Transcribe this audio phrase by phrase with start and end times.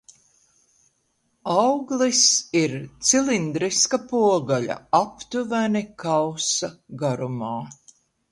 [1.55, 2.21] Auglis
[2.61, 2.73] ir
[3.09, 6.73] cilindriska pogaļa aptuveni kausa
[7.05, 7.55] garumā.